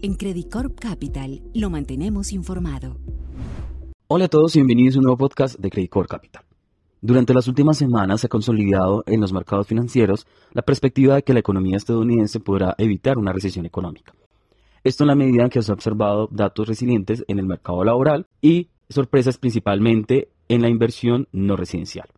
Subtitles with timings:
[0.00, 2.98] En Credit Corp Capital lo mantenemos informado.
[4.06, 6.44] Hola a todos y bienvenidos a un nuevo podcast de Credit Corp Capital.
[7.00, 11.32] Durante las últimas semanas se ha consolidado en los mercados financieros la perspectiva de que
[11.32, 14.12] la economía estadounidense podrá evitar una recesión económica.
[14.84, 18.26] Esto en la medida en que se ha observado datos resilientes en el mercado laboral
[18.40, 22.08] y sorpresas principalmente en la inversión no residencial.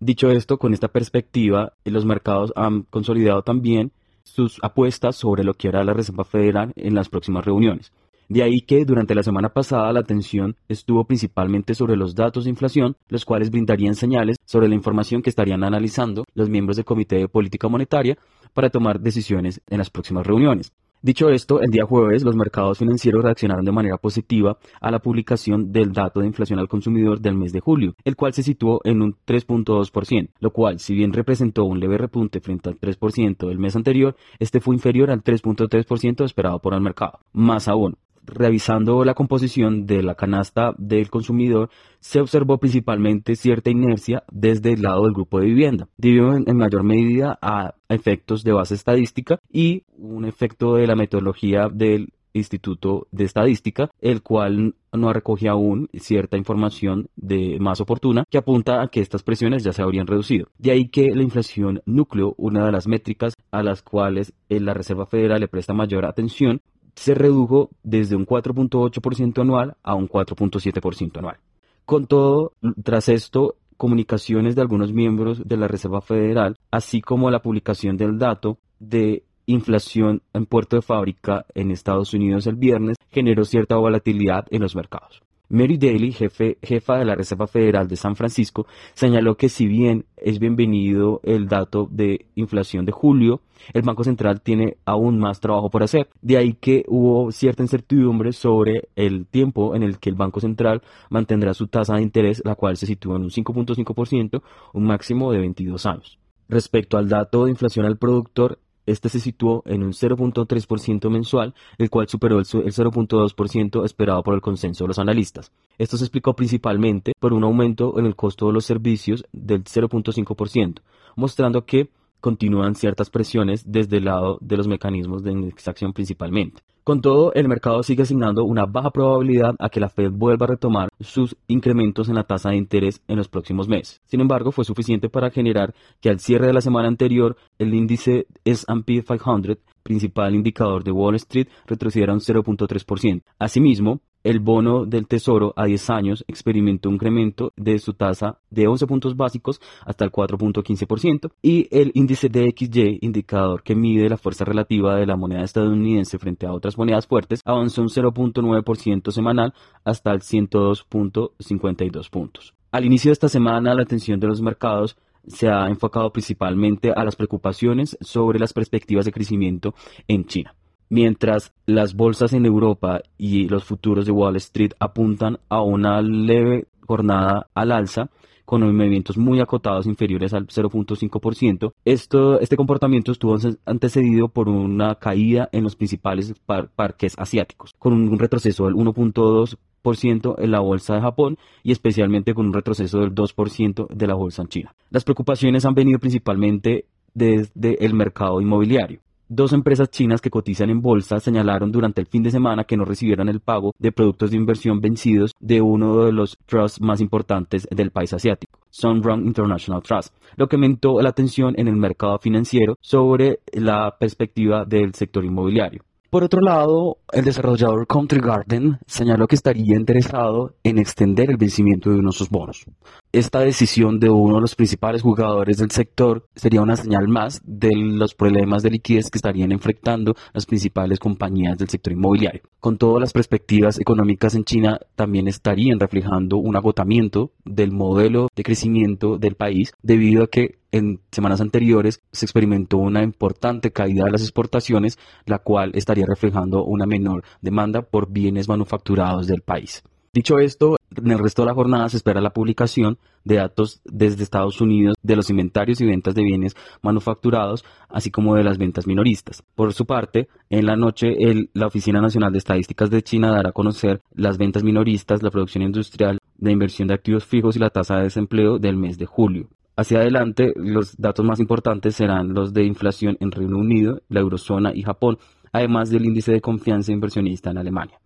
[0.00, 3.92] Dicho esto, con esta perspectiva, los mercados han consolidado también
[4.24, 7.92] sus apuestas sobre lo que hará la Reserva Federal en las próximas reuniones.
[8.28, 12.50] De ahí que durante la semana pasada la atención estuvo principalmente sobre los datos de
[12.50, 17.16] inflación, los cuales brindarían señales sobre la información que estarían analizando los miembros del Comité
[17.16, 18.16] de Política Monetaria
[18.54, 20.72] para tomar decisiones en las próximas reuniones.
[21.04, 25.72] Dicho esto, el día jueves los mercados financieros reaccionaron de manera positiva a la publicación
[25.72, 29.02] del dato de inflación al consumidor del mes de julio, el cual se situó en
[29.02, 33.74] un 3.2%, lo cual, si bien representó un leve repunte frente al 3% del mes
[33.74, 37.18] anterior, este fue inferior al 3.3% esperado por el mercado.
[37.32, 41.70] Más aún, revisando la composición de la canasta del consumidor,
[42.00, 46.84] se observó principalmente cierta inercia desde el lado del grupo de vivienda, debido en, mayor
[46.84, 53.24] medida a efectos de base estadística y un efecto de la metodología del Instituto de
[53.24, 59.00] Estadística, el cual no recoge aún cierta información de más oportuna que apunta a que
[59.00, 60.48] estas presiones ya se habrían reducido.
[60.58, 65.06] De ahí que la inflación núcleo, una de las métricas a las cuales la Reserva
[65.06, 66.60] Federal le presta mayor atención,
[66.94, 71.36] se redujo desde un 4.8% anual a un 4.7% anual.
[71.84, 77.42] Con todo, tras esto, comunicaciones de algunos miembros de la Reserva Federal, así como la
[77.42, 83.44] publicación del dato de inflación en puerto de fábrica en Estados Unidos el viernes, generó
[83.44, 85.22] cierta volatilidad en los mercados.
[85.52, 90.38] Mary Daly, jefa de la Reserva Federal de San Francisco, señaló que si bien es
[90.38, 93.42] bienvenido el dato de inflación de julio,
[93.74, 96.08] el Banco Central tiene aún más trabajo por hacer.
[96.22, 100.80] De ahí que hubo cierta incertidumbre sobre el tiempo en el que el Banco Central
[101.10, 104.42] mantendrá su tasa de interés, la cual se sitúa en un 5.5%,
[104.72, 106.18] un máximo de 22 años.
[106.48, 111.90] Respecto al dato de inflación al productor, este se situó en un 0.3% mensual, el
[111.90, 115.52] cual superó el 0.2% esperado por el consenso de los analistas.
[115.78, 120.80] Esto se explicó principalmente por un aumento en el costo de los servicios del 0.5%,
[121.16, 126.62] mostrando que continúan ciertas presiones desde el lado de los mecanismos de indexación principalmente.
[126.84, 130.48] Con todo, el mercado sigue asignando una baja probabilidad a que la Fed vuelva a
[130.48, 134.00] retomar sus incrementos en la tasa de interés en los próximos meses.
[134.04, 138.26] Sin embargo, fue suficiente para generar que al cierre de la semana anterior el índice
[138.44, 143.22] S&P 500, principal indicador de Wall Street, retrocediera un 0.3%.
[143.38, 148.66] Asimismo, el bono del Tesoro a 10 años experimentó un incremento de su tasa de
[148.66, 154.44] 11 puntos básicos hasta el 4.15% y el índice DXY, indicador que mide la fuerza
[154.44, 160.12] relativa de la moneda estadounidense frente a otras monedas fuertes, avanzó un 0.9% semanal hasta
[160.12, 162.54] el 102.52 puntos.
[162.70, 164.96] Al inicio de esta semana, la atención de los mercados
[165.26, 169.74] se ha enfocado principalmente a las preocupaciones sobre las perspectivas de crecimiento
[170.08, 170.54] en China
[170.92, 176.66] mientras las bolsas en Europa y los futuros de Wall Street apuntan a una leve
[176.86, 178.10] jornada al alza
[178.44, 181.72] con movimientos muy acotados inferiores al 0.5%.
[181.86, 186.34] Esto, este comportamiento estuvo antecedido por una caída en los principales
[186.76, 192.48] parques asiáticos, con un retroceso del 1.2% en la bolsa de Japón y especialmente con
[192.48, 194.74] un retroceso del 2% de la bolsa en China.
[194.90, 199.00] Las preocupaciones han venido principalmente desde el mercado inmobiliario.
[199.34, 202.84] Dos empresas chinas que cotizan en bolsa señalaron durante el fin de semana que no
[202.84, 207.66] recibieron el pago de productos de inversión vencidos de uno de los trusts más importantes
[207.70, 212.76] del país asiático, Sunrun International Trust, lo que aumentó la atención en el mercado financiero
[212.82, 215.82] sobre la perspectiva del sector inmobiliario.
[216.12, 221.88] Por otro lado, el desarrollador Country Garden señaló que estaría interesado en extender el vencimiento
[221.88, 222.66] de uno de sus bonos.
[223.12, 227.70] Esta decisión de uno de los principales jugadores del sector sería una señal más de
[227.74, 232.42] los problemas de liquidez que estarían enfrentando las principales compañías del sector inmobiliario.
[232.60, 238.42] Con todas las perspectivas económicas en China también estarían reflejando un agotamiento del modelo de
[238.42, 244.10] crecimiento del país debido a que en semanas anteriores se experimentó una importante caída de
[244.10, 249.84] las exportaciones, la cual estaría reflejando una menor demanda por bienes manufacturados del país.
[250.14, 254.22] Dicho esto, en el resto de la jornada se espera la publicación de datos desde
[254.22, 258.86] Estados Unidos de los inventarios y ventas de bienes manufacturados, así como de las ventas
[258.86, 259.42] minoristas.
[259.54, 261.14] Por su parte, en la noche,
[261.54, 265.64] la Oficina Nacional de Estadísticas de China dará a conocer las ventas minoristas, la producción
[265.64, 269.48] industrial, de inversión de activos fijos y la tasa de desempleo del mes de julio.
[269.74, 274.72] Hacia adelante, los datos más importantes serán los de inflación en Reino Unido, la eurozona
[274.74, 275.16] y Japón,
[275.50, 277.98] además del índice de confianza inversionista en Alemania.